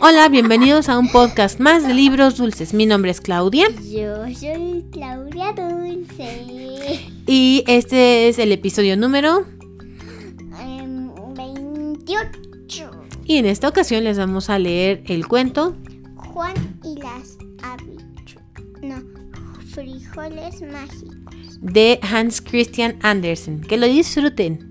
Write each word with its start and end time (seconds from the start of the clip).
Hola, 0.00 0.28
bienvenidos 0.28 0.88
a 0.88 0.98
un 0.98 1.08
podcast 1.10 1.60
más 1.60 1.86
de 1.86 1.94
libros 1.94 2.36
dulces. 2.36 2.72
Mi 2.74 2.86
nombre 2.86 3.10
es 3.10 3.20
Claudia. 3.20 3.68
Yo 3.82 4.24
soy 4.34 4.84
Claudia 4.92 5.52
Dulce. 5.52 7.00
Y 7.26 7.64
este 7.66 8.28
es 8.28 8.38
el 8.38 8.52
episodio 8.52 8.96
número. 8.96 9.44
Em, 10.60 11.10
28. 11.34 12.90
Y 13.24 13.36
en 13.36 13.46
esta 13.46 13.68
ocasión 13.68 14.04
les 14.04 14.18
vamos 14.18 14.50
a 14.50 14.58
leer 14.58 15.02
el 15.06 15.26
cuento 15.26 15.76
Juan 16.16 16.54
y 16.84 16.96
las 17.00 17.36
habichuelas. 17.62 18.42
No, 18.82 19.02
frijoles 19.74 20.62
mágicos. 20.62 21.34
de 21.60 21.98
Hans 22.02 22.40
Christian 22.40 22.96
Andersen. 23.02 23.60
Que 23.60 23.76
lo 23.76 23.86
disfruten. 23.86 24.67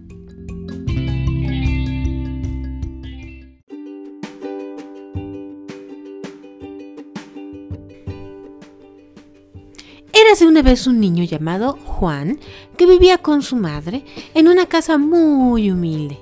Érase 10.38 10.52
una 10.52 10.62
vez 10.62 10.86
un 10.86 11.00
niño 11.00 11.24
llamado 11.24 11.80
Juan 11.84 12.40
que 12.78 12.86
vivía 12.86 13.18
con 13.18 13.42
su 13.42 13.56
madre 13.56 14.06
en 14.36 14.48
una 14.48 14.68
casa 14.68 15.00
muy 15.00 15.72
humilde. 15.72 16.20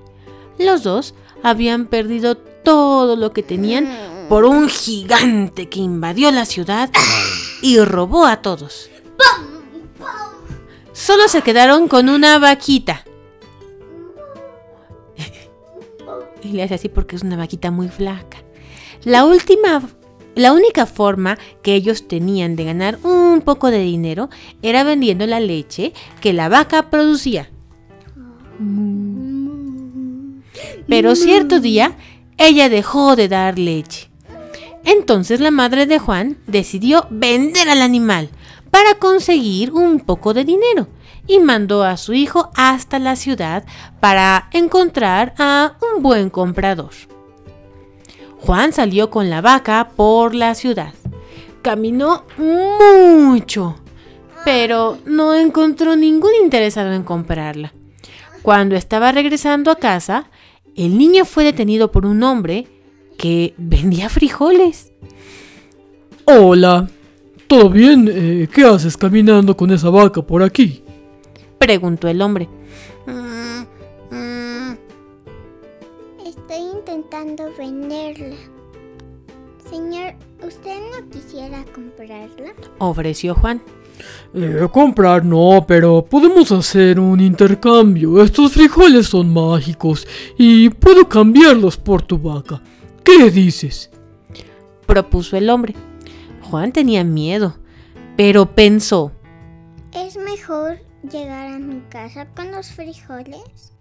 Los 0.57 0.83
dos 0.83 1.15
habían 1.43 1.87
perdido 1.87 2.37
todo 2.37 3.17
lo 3.17 3.33
que 3.33 3.43
tenían 3.43 3.89
por 4.29 4.45
un 4.45 4.69
gigante 4.69 5.67
que 5.67 5.81
invadió 5.81 6.31
la 6.31 6.45
ciudad 6.45 6.89
y 7.61 7.77
robó 7.79 8.25
a 8.25 8.41
todos. 8.41 8.89
Solo 10.93 11.27
se 11.27 11.41
quedaron 11.41 11.89
con 11.89 12.07
una 12.07 12.39
vaquita. 12.39 13.03
Y 16.41 16.53
le 16.53 16.63
hace 16.63 16.75
así 16.75 16.87
porque 16.87 17.17
es 17.17 17.21
una 17.23 17.35
vaquita 17.35 17.69
muy 17.69 17.89
flaca. 17.89 18.37
La 19.03 19.25
última, 19.25 19.81
la 20.35 20.53
única 20.53 20.85
forma 20.85 21.37
que 21.63 21.75
ellos 21.75 22.07
tenían 22.07 22.55
de 22.55 22.65
ganar 22.65 22.99
un 23.03 23.41
poco 23.41 23.71
de 23.71 23.79
dinero 23.79 24.29
era 24.61 24.83
vendiendo 24.83 25.25
la 25.25 25.39
leche 25.39 25.93
que 26.21 26.33
la 26.33 26.49
vaca 26.49 26.89
producía. 26.89 27.49
Pero 30.87 31.15
cierto 31.15 31.59
día, 31.59 31.97
ella 32.37 32.69
dejó 32.69 33.15
de 33.15 33.27
dar 33.27 33.57
leche. 33.57 34.09
Entonces 34.83 35.39
la 35.39 35.51
madre 35.51 35.87
de 35.87 35.99
Juan 35.99 36.37
decidió 36.45 37.07
vender 37.09 37.69
al 37.69 37.81
animal 37.81 38.29
para 38.69 38.95
conseguir 38.95 39.71
un 39.71 39.99
poco 39.99 40.33
de 40.33 40.43
dinero 40.43 40.87
y 41.27 41.39
mandó 41.39 41.83
a 41.83 41.97
su 41.97 42.13
hijo 42.13 42.51
hasta 42.55 42.99
la 42.99 43.15
ciudad 43.15 43.65
para 43.99 44.49
encontrar 44.51 45.33
a 45.39 45.77
un 45.95 46.03
buen 46.03 46.29
comprador. 46.29 46.91
Juan 48.41 48.73
salió 48.73 49.09
con 49.09 49.29
la 49.29 49.41
vaca 49.41 49.89
por 49.95 50.35
la 50.35 50.55
ciudad. 50.55 50.93
Caminó 51.61 52.23
mucho, 52.37 53.75
pero 54.43 54.97
no 55.05 55.33
encontró 55.33 55.95
ningún 55.95 56.31
interesado 56.43 56.93
en 56.93 57.03
comprarla. 57.03 57.73
Cuando 58.43 58.75
estaba 58.75 59.11
regresando 59.11 59.71
a 59.71 59.77
casa, 59.77 60.29
el 60.75 60.97
niño 60.97 61.25
fue 61.25 61.43
detenido 61.43 61.91
por 61.91 62.05
un 62.05 62.21
hombre 62.21 62.67
que 63.17 63.55
vendía 63.57 64.09
frijoles. 64.09 64.91
Hola, 66.25 66.87
¿todo 67.47 67.69
bien? 67.69 68.09
Eh, 68.11 68.47
¿Qué 68.53 68.63
haces 68.63 68.97
caminando 68.97 69.55
con 69.57 69.71
esa 69.71 69.89
vaca 69.89 70.21
por 70.21 70.43
aquí? 70.43 70.83
Preguntó 71.57 72.07
el 72.07 72.21
hombre. 72.21 72.47
Intentando 77.15 77.51
venderla. 77.57 78.35
Señor, 79.69 80.15
¿usted 80.45 80.77
no 80.91 81.09
quisiera 81.09 81.63
comprarla? 81.73 82.53
Ofreció 82.79 83.35
Juan. 83.35 83.61
Eh, 84.33 84.67
comprar 84.71 85.23
no, 85.23 85.65
pero 85.67 86.03
podemos 86.03 86.51
hacer 86.51 86.99
un 86.99 87.19
intercambio. 87.21 88.21
Estos 88.21 88.53
frijoles 88.53 89.07
son 89.07 89.33
mágicos 89.33 90.07
y 90.37 90.69
puedo 90.69 91.07
cambiarlos 91.07 91.77
por 91.77 92.01
tu 92.01 92.19
vaca. 92.19 92.61
¿Qué 93.03 93.31
dices? 93.31 93.89
Propuso 94.85 95.37
el 95.37 95.49
hombre. 95.49 95.73
Juan 96.43 96.71
tenía 96.71 97.03
miedo, 97.03 97.55
pero 98.17 98.45
pensó. 98.53 99.11
Es 99.93 100.17
mejor 100.17 100.79
llegar 101.09 101.47
a 101.47 101.59
mi 101.59 101.79
casa 101.89 102.27
con 102.35 102.51
los 102.51 102.67
frijoles 102.71 103.73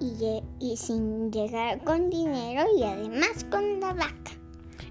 y, 0.00 0.76
sin 0.76 1.30
llegar 1.30 1.82
con 1.84 2.10
dinero 2.10 2.64
y 2.76 2.82
además 2.82 3.44
con 3.50 3.80
la 3.80 3.92
vaca. 3.92 4.32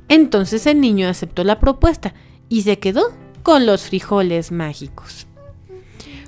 Entonces 0.07 0.65
el 0.65 0.81
niño 0.81 1.07
aceptó 1.07 1.43
la 1.43 1.59
propuesta 1.59 2.13
y 2.47 2.63
se 2.63 2.79
quedó 2.79 3.11
con 3.43 3.65
los 3.65 3.83
frijoles 3.83 4.51
mágicos. 4.51 5.27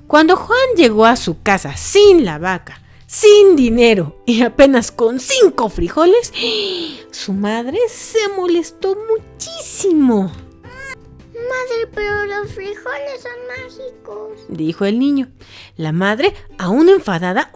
Cuando 0.07 0.35
Juan 0.35 0.59
llegó 0.75 1.05
a 1.05 1.15
su 1.15 1.41
casa 1.41 1.77
sin 1.77 2.25
la 2.25 2.37
vaca, 2.37 2.81
sin 3.07 3.55
dinero 3.55 4.21
y 4.25 4.41
apenas 4.41 4.91
con 4.91 5.19
cinco 5.19 5.69
frijoles, 5.69 6.33
su 7.11 7.33
madre 7.33 7.77
se 7.89 8.19
molestó 8.37 8.97
muchísimo, 9.09 10.31
Madre, 11.49 11.91
pero 11.93 12.25
los 12.25 12.51
frijoles 12.51 13.21
son 13.21 13.31
mágicos. 13.47 14.45
dijo 14.47 14.85
el 14.85 14.99
niño. 14.99 15.29
La 15.75 15.91
madre, 15.91 16.33
aún 16.57 16.89
enfadada, 16.89 17.51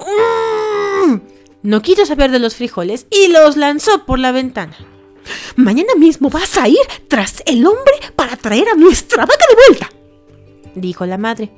¡mm! 1.08 1.16
no 1.64 1.82
quiso 1.82 2.06
saber 2.06 2.32
de 2.32 2.40
los 2.40 2.56
frijoles 2.56 3.08
y 3.10 3.28
los 3.28 3.58
lanzó 3.58 4.06
por 4.06 4.20
la 4.20 4.32
ventana. 4.32 4.76
Mañana 5.56 5.96
mismo 5.96 6.30
vas 6.30 6.58
a 6.58 6.68
ir 6.68 6.78
tras 7.08 7.42
el 7.46 7.66
hombre 7.66 7.94
para 8.16 8.36
traer 8.36 8.70
a 8.70 8.76
nuestra 8.76 9.26
vaca 9.26 9.46
de 9.50 9.56
vuelta, 9.56 9.90
dijo 10.76 11.06
la 11.06 11.18
madre. 11.18 11.52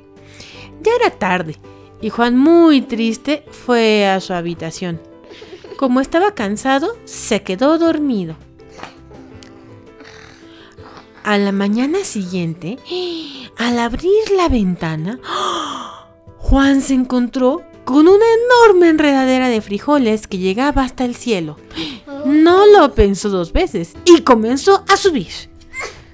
Ya 0.82 0.92
era 0.94 1.10
tarde 1.10 1.56
y 2.00 2.10
Juan, 2.10 2.36
muy 2.36 2.80
triste, 2.82 3.44
fue 3.50 4.06
a 4.06 4.20
su 4.20 4.32
habitación. 4.32 5.00
Como 5.76 6.00
estaba 6.00 6.34
cansado, 6.34 6.96
se 7.04 7.42
quedó 7.42 7.78
dormido. 7.78 8.36
A 11.28 11.36
la 11.36 11.52
mañana 11.52 12.04
siguiente, 12.04 12.78
al 13.58 13.78
abrir 13.78 14.30
la 14.34 14.48
ventana, 14.48 15.20
Juan 16.38 16.80
se 16.80 16.94
encontró 16.94 17.62
con 17.84 18.08
una 18.08 18.24
enorme 18.24 18.88
enredadera 18.88 19.50
de 19.50 19.60
frijoles 19.60 20.26
que 20.26 20.38
llegaba 20.38 20.84
hasta 20.84 21.04
el 21.04 21.14
cielo. 21.14 21.58
No 22.24 22.64
lo 22.64 22.94
pensó 22.94 23.28
dos 23.28 23.52
veces 23.52 23.92
y 24.06 24.22
comenzó 24.22 24.86
a 24.88 24.96
subir, 24.96 25.28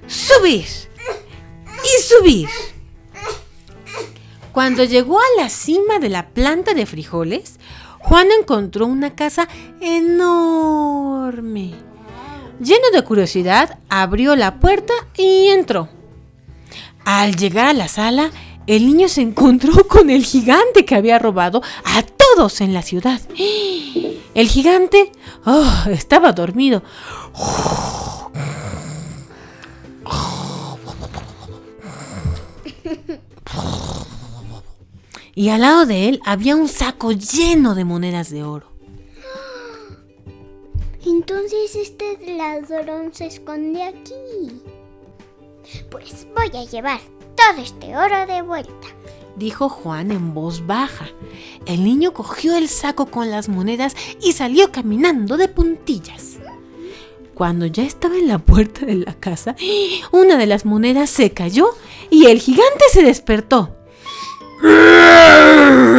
subir 0.05 0.65
y 0.65 2.01
subir. 2.03 2.49
Cuando 4.51 4.83
llegó 4.83 5.17
a 5.17 5.41
la 5.41 5.47
cima 5.47 5.97
de 5.99 6.09
la 6.09 6.27
planta 6.31 6.73
de 6.73 6.85
frijoles, 6.85 7.57
Juan 8.01 8.27
encontró 8.37 8.85
una 8.85 9.15
casa 9.15 9.47
enorme. 9.79 11.73
Lleno 12.59 12.89
de 12.93 13.03
curiosidad, 13.03 13.79
abrió 13.89 14.35
la 14.35 14.59
puerta 14.59 14.93
y 15.17 15.47
entró. 15.47 15.89
Al 17.03 17.35
llegar 17.35 17.67
a 17.67 17.73
la 17.73 17.87
sala, 17.87 18.31
el 18.67 18.87
niño 18.87 19.07
se 19.09 19.21
encontró 19.21 19.87
con 19.87 20.09
el 20.09 20.23
gigante 20.23 20.85
que 20.85 20.95
había 20.95 21.19
robado 21.19 21.61
a 21.83 22.01
todos 22.03 22.61
en 22.61 22.73
la 22.73 22.81
ciudad. 22.81 23.21
El 24.35 24.49
gigante 24.49 25.13
oh, 25.45 25.85
estaba 25.89 26.33
dormido. 26.33 26.83
Y 35.37 35.49
al 35.49 35.61
lado 35.61 35.85
de 35.85 36.07
él 36.07 36.21
había 36.25 36.55
un 36.55 36.69
saco 36.69 37.11
lleno 37.11 37.75
de 37.75 37.83
monedas 37.83 38.29
de 38.29 38.43
oro. 38.43 38.74
Entonces 41.05 41.75
este 41.75 42.17
ladrón 42.35 43.13
se 43.13 43.27
esconde 43.27 43.83
aquí. 43.83 44.61
Pues 45.91 46.25
voy 46.35 46.49
a 46.59 46.65
llevar 46.65 46.99
todo 47.35 47.61
este 47.61 47.95
oro 47.95 48.25
de 48.25 48.41
vuelta. 48.41 48.87
dijo 49.35 49.69
Juan 49.69 50.11
en 50.11 50.33
voz 50.33 50.65
baja. 50.65 51.07
El 51.67 51.83
niño 51.83 52.13
cogió 52.13 52.55
el 52.55 52.67
saco 52.69 53.05
con 53.07 53.29
las 53.29 53.49
monedas 53.49 53.95
y 54.21 54.31
salió 54.31 54.71
caminando 54.71 55.37
de 55.37 55.47
puntillas. 55.47 56.37
Cuando 57.35 57.65
ya 57.65 57.83
estaba 57.83 58.15
en 58.15 58.27
la 58.27 58.39
puerta 58.39 58.85
de 58.85 58.95
la 58.95 59.13
casa, 59.13 59.55
una 60.11 60.37
de 60.37 60.47
las 60.47 60.65
monedas 60.65 61.09
se 61.09 61.31
cayó 61.31 61.69
y 62.09 62.25
el 62.25 62.39
gigante 62.39 62.85
se 62.91 63.03
despertó. 63.03 63.75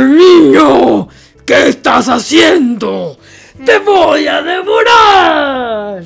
¡Niño! 0.09 1.09
¿Qué 1.44 1.69
estás 1.69 2.09
haciendo? 2.09 3.19
¡Te 3.64 3.79
voy 3.79 4.26
a 4.26 4.43
devorar! 4.43 6.05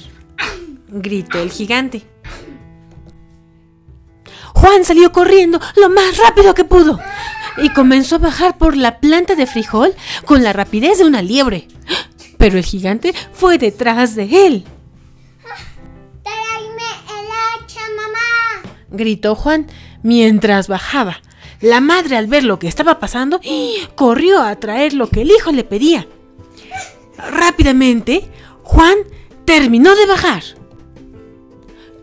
gritó 0.88 1.38
el 1.38 1.50
gigante. 1.50 2.02
Juan 4.54 4.84
salió 4.84 5.12
corriendo 5.12 5.60
lo 5.76 5.88
más 5.88 6.18
rápido 6.18 6.54
que 6.54 6.64
pudo 6.64 7.00
y 7.56 7.70
comenzó 7.70 8.16
a 8.16 8.18
bajar 8.18 8.58
por 8.58 8.76
la 8.76 9.00
planta 9.00 9.34
de 9.34 9.46
frijol 9.46 9.94
con 10.24 10.42
la 10.42 10.52
rapidez 10.52 10.98
de 10.98 11.04
una 11.04 11.22
liebre. 11.22 11.68
Pero 12.36 12.58
el 12.58 12.64
gigante 12.64 13.14
fue 13.32 13.58
detrás 13.58 14.14
de 14.14 14.46
él. 14.46 14.64
¡Tráeme 16.22 16.88
el 17.08 17.64
hacha, 17.64 17.80
mamá! 17.96 18.74
gritó 18.90 19.34
Juan 19.34 19.66
mientras 20.02 20.68
bajaba. 20.68 21.20
La 21.60 21.80
madre 21.80 22.16
al 22.16 22.26
ver 22.26 22.44
lo 22.44 22.58
que 22.58 22.68
estaba 22.68 22.98
pasando 22.98 23.40
corrió 23.94 24.42
a 24.42 24.56
traer 24.56 24.94
lo 24.94 25.08
que 25.08 25.22
el 25.22 25.30
hijo 25.30 25.52
le 25.52 25.64
pedía. 25.64 26.06
Rápidamente, 27.30 28.30
Juan 28.62 28.96
terminó 29.44 29.94
de 29.94 30.06
bajar. 30.06 30.42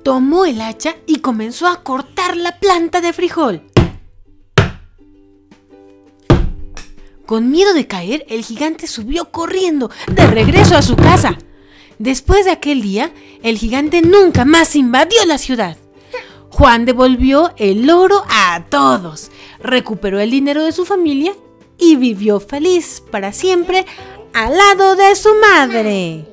Tomó 0.03 0.45
el 0.45 0.61
hacha 0.61 0.95
y 1.05 1.19
comenzó 1.19 1.67
a 1.67 1.83
cortar 1.83 2.37
la 2.37 2.59
planta 2.59 3.01
de 3.01 3.13
frijol. 3.13 3.63
Con 7.25 7.51
miedo 7.51 7.73
de 7.73 7.87
caer, 7.87 8.25
el 8.29 8.43
gigante 8.43 8.87
subió 8.87 9.31
corriendo 9.31 9.91
de 10.07 10.27
regreso 10.27 10.77
a 10.77 10.81
su 10.81 10.95
casa. 10.95 11.37
Después 11.99 12.45
de 12.45 12.51
aquel 12.51 12.81
día, 12.81 13.11
el 13.43 13.57
gigante 13.57 14.01
nunca 14.01 14.45
más 14.45 14.77
invadió 14.77 15.25
la 15.25 15.37
ciudad. 15.37 15.77
Juan 16.49 16.85
devolvió 16.85 17.53
el 17.57 17.89
oro 17.89 18.23
a 18.29 18.63
todos, 18.69 19.29
recuperó 19.59 20.19
el 20.19 20.31
dinero 20.31 20.63
de 20.63 20.71
su 20.71 20.85
familia 20.85 21.33
y 21.77 21.97
vivió 21.97 22.39
feliz 22.39 23.03
para 23.11 23.33
siempre 23.33 23.85
al 24.37 24.55
lado 24.55 24.95
de 24.95 25.15
su 25.15 25.29
madre. 25.33 26.23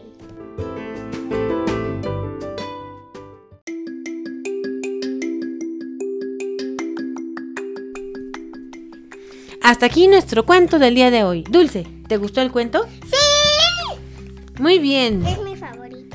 Hasta 9.62 9.86
aquí 9.86 10.06
nuestro 10.06 10.44
cuento 10.44 10.78
del 10.78 10.94
día 10.94 11.10
de 11.10 11.24
hoy. 11.24 11.44
Dulce, 11.48 11.86
¿te 12.06 12.18
gustó 12.18 12.42
el 12.42 12.52
cuento? 12.52 12.86
¡Sí! 13.06 14.60
Muy 14.60 14.78
bien. 14.78 15.24
Es 15.24 15.40
mi 15.40 15.56
favorito, 15.56 16.13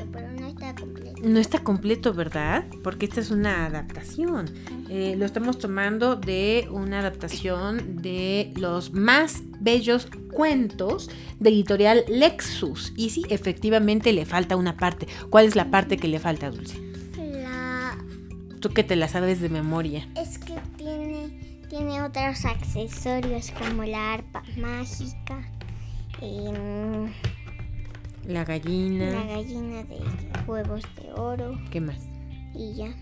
no 1.22 1.40
está 1.40 1.60
completo. 1.60 2.10
¿verdad? 2.14 2.64
Porque 2.82 3.06
esta 3.06 3.20
es 3.20 3.30
una 3.30 3.66
adaptación. 3.66 4.50
Eh, 4.88 5.14
lo 5.16 5.24
estamos 5.24 5.58
tomando 5.58 6.16
de 6.16 6.68
una 6.70 7.00
adaptación 7.00 8.02
de 8.02 8.52
los 8.56 8.92
más 8.92 9.42
bellos 9.60 10.08
cuentos 10.32 11.10
de 11.38 11.50
editorial 11.50 12.04
Lexus. 12.08 12.92
Y 12.96 13.10
sí, 13.10 13.24
efectivamente 13.28 14.12
le 14.12 14.24
falta 14.24 14.56
una 14.56 14.76
parte. 14.76 15.06
¿Cuál 15.28 15.46
es 15.46 15.56
la 15.56 15.70
parte 15.70 15.96
que 15.96 16.08
le 16.08 16.18
falta, 16.18 16.50
Dulce? 16.50 16.78
La... 17.16 17.96
Tú 18.60 18.70
que 18.70 18.84
te 18.84 18.96
la 18.96 19.08
sabes 19.08 19.40
de 19.40 19.48
memoria. 19.48 20.08
Es 20.16 20.38
que 20.38 20.54
tiene, 20.76 21.58
tiene 21.68 22.02
otros 22.02 22.44
accesorios 22.44 23.52
como 23.52 23.84
la 23.84 24.14
arpa 24.14 24.42
mágica, 24.56 25.50
em, 26.20 27.12
La 28.26 28.44
gallina. 28.44 29.10
la 29.10 29.24
gallina 29.24 29.82
de 29.84 29.98
huevos 30.46 30.82
de 30.96 31.12
oro 31.14 31.58
¿Qué 31.70 31.80
más? 31.80 31.98
y 32.54 32.74
ya. 32.74 32.94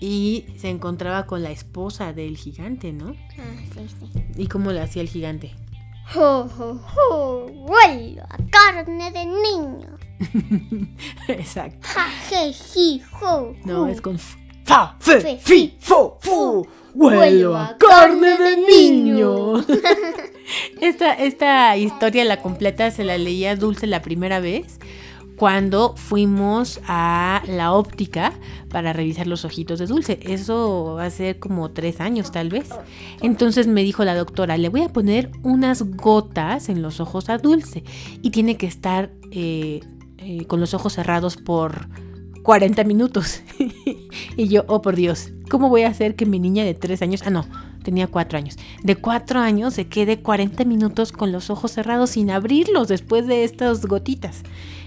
Y 0.00 0.44
se 0.56 0.68
encontraba 0.70 1.26
con 1.26 1.42
la 1.42 1.50
esposa 1.50 2.12
del 2.12 2.36
gigante, 2.36 2.92
¿no? 2.92 3.14
Ah, 3.38 3.62
sí, 3.74 3.86
sí. 3.88 4.22
¿Y 4.36 4.46
cómo 4.46 4.72
lo 4.72 4.80
hacía 4.80 5.02
el 5.02 5.08
gigante? 5.08 5.54
¡Jo, 6.14 6.48
jo, 6.48 6.78
jo! 6.78 7.46
¡Huelo 7.46 8.22
a 8.22 8.38
carne 8.50 9.10
de 9.10 9.26
niño! 9.26 9.98
Exacto. 11.28 11.80
¡Ja, 11.82 12.06
je, 12.30 12.52
ji, 12.52 13.02
jo! 13.12 13.54
No, 13.64 13.88
es 13.88 14.00
con 14.00 14.18
fa, 14.18 14.96
fe, 15.00 15.20
Fe, 15.20 15.38
fi, 15.38 15.76
fo, 15.80 16.18
fu. 16.20 16.66
Huelo 16.94 17.56
a 17.56 17.76
carne 17.76 18.36
de 18.38 18.56
niño. 18.56 19.54
esta, 20.80 21.12
esta 21.14 21.76
historia 21.76 22.24
la 22.24 22.40
completa 22.40 22.90
se 22.90 23.04
la 23.04 23.18
leía 23.18 23.56
Dulce 23.56 23.86
la 23.86 24.02
primera 24.02 24.40
vez 24.40 24.78
cuando 25.38 25.94
fuimos 25.96 26.80
a 26.86 27.42
la 27.46 27.72
óptica 27.72 28.32
para 28.70 28.92
revisar 28.92 29.26
los 29.26 29.44
ojitos 29.44 29.78
de 29.78 29.86
Dulce. 29.86 30.18
Eso 30.22 30.96
va 30.96 31.04
a 31.04 31.10
ser 31.10 31.38
como 31.38 31.70
tres 31.70 32.00
años 32.00 32.32
tal 32.32 32.48
vez. 32.48 32.68
Entonces 33.22 33.68
me 33.68 33.84
dijo 33.84 34.04
la 34.04 34.16
doctora, 34.16 34.58
le 34.58 34.68
voy 34.68 34.82
a 34.82 34.88
poner 34.88 35.30
unas 35.44 35.82
gotas 35.82 36.68
en 36.68 36.82
los 36.82 37.00
ojos 37.00 37.28
a 37.28 37.38
Dulce 37.38 37.84
y 38.20 38.30
tiene 38.30 38.56
que 38.56 38.66
estar 38.66 39.12
eh, 39.30 39.80
eh, 40.18 40.44
con 40.46 40.58
los 40.60 40.74
ojos 40.74 40.94
cerrados 40.94 41.36
por 41.36 41.88
40 42.42 42.82
minutos. 42.84 43.42
y 44.36 44.48
yo, 44.48 44.64
oh 44.66 44.82
por 44.82 44.96
Dios, 44.96 45.30
¿cómo 45.48 45.68
voy 45.68 45.82
a 45.82 45.88
hacer 45.88 46.16
que 46.16 46.26
mi 46.26 46.40
niña 46.40 46.64
de 46.64 46.74
3 46.74 47.00
años, 47.02 47.22
ah 47.24 47.30
no, 47.30 47.46
tenía 47.88 48.06
4 48.06 48.38
años, 48.38 48.56
de 48.82 48.96
4 48.96 49.40
años 49.40 49.74
se 49.74 49.86
quede 49.86 50.18
40 50.20 50.64
minutos 50.64 51.10
con 51.12 51.32
los 51.32 51.48
ojos 51.48 51.72
cerrados 51.72 52.10
sin 52.10 52.30
abrirlos 52.30 52.88
después 52.88 53.26
de 53.26 53.44
estas 53.44 53.86
gotitas? 53.86 54.42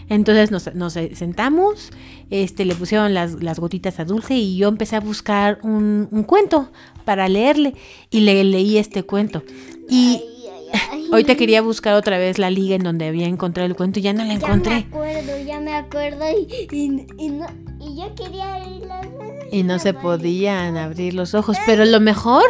Entonces 0.08 0.52
nos, 0.52 0.76
nos 0.76 0.94
sentamos, 0.94 1.92
este, 2.30 2.66
le 2.66 2.76
pusieron 2.76 3.14
las, 3.14 3.42
las 3.42 3.60
gotitas 3.60 4.00
a 4.00 4.06
Dulce 4.06 4.36
y 4.36 4.58
yo 4.58 4.68
empecé 4.68 4.98
a 4.98 5.00
buscar 5.00 5.60
un, 5.64 6.10
un 6.12 6.24
cuento 6.24 6.70
para 7.06 7.28
leerle 7.30 7.74
y 8.10 8.20
le 8.20 8.44
leí 8.44 8.78
este 8.78 9.04
cuento. 9.04 9.42
Y 9.90 10.22
hoy 11.12 11.24
te 11.24 11.38
quería 11.38 11.62
buscar 11.62 11.94
otra 11.96 12.18
vez 12.18 12.38
la 12.40 12.50
liga 12.50 12.76
en 12.76 12.84
donde 12.84 13.08
había 13.08 13.26
encontrado 13.28 13.68
el 13.68 13.76
cuento 13.76 14.00
y 14.00 14.02
ya 14.04 14.14
no 14.14 14.24
la 14.26 14.36
Ya 14.36 14.40
me 14.40 14.44
encontré. 14.46 14.76
acuerdo, 14.76 15.32
ya 15.46 15.60
me 15.62 15.74
acuerdo 15.76 16.26
y, 16.30 16.68
y, 16.76 17.08
y 17.18 17.30
no, 17.30 17.46
y 17.80 17.96
yo 17.96 18.14
quería 18.16 18.56
abrir 18.56 18.82
las 18.86 19.06
manos 19.12 19.46
Y 19.52 19.64
no 19.64 19.80
se 19.80 19.94
podían 19.94 20.76
abrir 20.78 21.14
los 21.14 21.34
ojos. 21.36 21.58
Pero 21.66 21.86
lo 21.86 22.00
mejor 22.02 22.44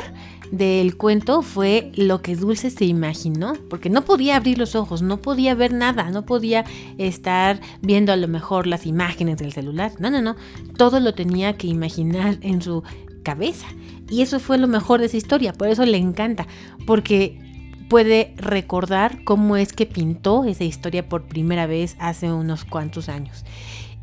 del 0.52 0.98
cuento 0.98 1.42
fue 1.42 1.92
lo 1.96 2.22
que 2.22 2.36
Dulce 2.36 2.70
se 2.70 2.86
imaginó. 2.86 3.54
Porque 3.70 3.90
no 3.90 4.04
podía 4.04 4.36
abrir 4.36 4.58
los 4.58 4.76
ojos, 4.76 5.02
no 5.02 5.18
podía 5.22 5.56
ver 5.56 5.74
nada, 5.74 6.10
no 6.12 6.26
podía 6.26 6.66
estar 6.98 7.60
viendo 7.82 8.12
a 8.12 8.18
lo 8.18 8.28
mejor 8.28 8.68
las 8.68 8.86
imágenes 8.86 9.38
del 9.38 9.54
celular. 9.54 9.94
No, 10.00 10.12
no, 10.12 10.22
no. 10.22 10.36
Todo 10.78 11.00
lo 11.00 11.14
tenía 11.14 11.58
que 11.58 11.68
imaginar 11.68 12.38
en 12.42 12.62
su 12.62 12.84
cabeza. 13.24 13.68
Y 14.10 14.22
eso 14.22 14.40
fue 14.40 14.58
lo 14.58 14.68
mejor 14.68 15.00
de 15.00 15.08
esa 15.08 15.18
historia. 15.18 15.54
Por 15.54 15.70
eso 15.70 15.86
le 15.86 15.98
encanta. 15.98 16.48
Porque 16.86 17.40
puede 17.90 18.34
recordar 18.38 19.24
cómo 19.24 19.58
es 19.58 19.74
que 19.74 19.86
pintó 19.86 20.46
esa 20.46 20.64
historia 20.64 21.10
por 21.10 21.24
primera 21.24 21.66
vez 21.66 21.96
hace 22.00 22.32
unos 22.32 22.66
cuantos 22.66 23.10
años. 23.10 23.44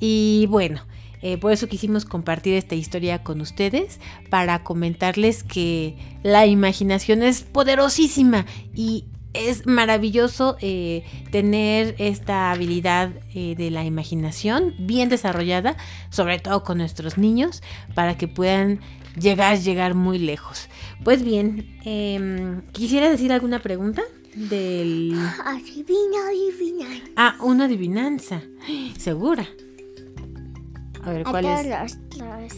Y 0.01 0.47
bueno, 0.51 0.83
eh, 1.23 1.39
por 1.39 1.53
eso 1.53 1.69
quisimos 1.69 2.05
compartir 2.05 2.55
esta 2.55 2.75
historia 2.75 3.23
con 3.23 3.41
ustedes 3.41 4.01
para 4.31 4.63
comentarles 4.63 5.43
que 5.43 5.97
la 6.23 6.47
imaginación 6.47 7.23
es 7.23 7.43
poderosísima 7.43 8.47
y 8.75 9.05
es 9.35 9.67
maravilloso 9.67 10.57
eh, 10.61 11.05
tener 11.31 11.95
esta 11.99 12.51
habilidad 12.51 13.11
eh, 13.35 13.55
de 13.57 13.71
la 13.71 13.85
imaginación 13.85 14.75
bien 14.79 15.09
desarrollada, 15.09 15.77
sobre 16.11 16.39
todo 16.39 16.65
con 16.65 16.79
nuestros 16.79 17.19
niños, 17.19 17.63
para 17.95 18.17
que 18.17 18.27
puedan 18.27 18.81
llegar, 19.19 19.59
llegar 19.59 19.95
muy 19.95 20.19
lejos. 20.19 20.69
Pues 21.05 21.23
bien, 21.23 21.79
em, 21.85 22.63
¿quisiera 22.73 23.11
decir 23.11 23.33
alguna 23.33 23.61
pregunta? 23.61 24.03
Del... 24.35 25.15
Adivina, 25.45 26.29
adivina. 26.29 26.87
Ah, 27.17 27.37
una 27.41 27.65
adivinanza. 27.65 28.43
¿Segura? 28.99 29.47
A 31.03 31.11
ver, 31.11 31.23
A 31.27 31.31
¿cuál 31.31 31.45
todos 31.45 31.61
es? 31.61 31.67
los, 31.67 32.19
los 32.19 32.53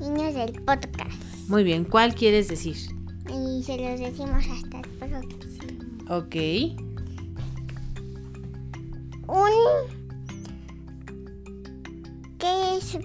niños 0.00 0.34
del 0.34 0.52
podcast. 0.62 1.48
Muy 1.48 1.64
bien, 1.64 1.84
¿cuál 1.84 2.14
quieres 2.14 2.48
decir? 2.48 2.76
Y 3.28 3.62
se 3.62 3.76
los 3.78 4.00
decimos 4.00 4.44
hasta 4.50 4.80
el 4.80 4.88
próximo. 4.98 5.36
Ok. 6.08 6.34
Un. 9.28 9.52
¿Qué 12.38 12.76
es 12.76 12.98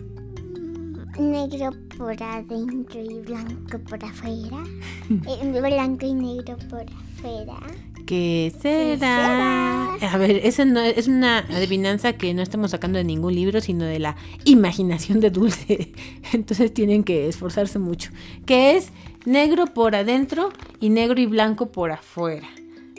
negro 1.20 1.70
por 1.98 2.22
adentro 2.22 3.01
y 3.01 3.20
blanco 3.22 3.80
por 3.89 4.04
afuera? 4.04 4.63
Eh, 5.10 5.62
blanco 5.62 6.06
y 6.06 6.13
negro 6.13 6.58
por 6.70 6.82
afuera. 6.82 7.58
¿Qué 8.07 8.53
será? 8.61 9.95
A 9.95 10.17
ver, 10.17 10.37
esa 10.43 10.63
no 10.63 10.79
es 10.79 11.09
una 11.09 11.39
adivinanza 11.39 12.13
que 12.13 12.33
no 12.33 12.41
estamos 12.41 12.71
sacando 12.71 12.97
de 12.97 13.03
ningún 13.03 13.35
libro, 13.35 13.59
sino 13.59 13.83
de 13.83 13.99
la 13.99 14.15
imaginación 14.45 15.19
de 15.19 15.29
Dulce. 15.29 15.91
Entonces 16.31 16.73
tienen 16.73 17.03
que 17.03 17.27
esforzarse 17.27 17.79
mucho. 17.79 18.11
Que 18.45 18.77
es 18.77 18.93
negro 19.25 19.65
por 19.67 19.93
adentro 19.93 20.53
y 20.79 20.89
negro 20.89 21.19
y 21.19 21.25
blanco 21.25 21.69
por 21.71 21.91
afuera. 21.91 22.47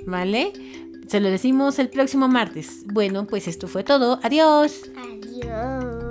¿Vale? 0.06 0.52
Se 1.06 1.20
lo 1.20 1.30
decimos 1.30 1.78
el 1.78 1.88
próximo 1.88 2.28
martes. 2.28 2.84
Bueno, 2.92 3.26
pues 3.26 3.48
esto 3.48 3.66
fue 3.66 3.84
todo. 3.84 4.20
Adiós. 4.22 4.82
Adiós. 4.94 6.07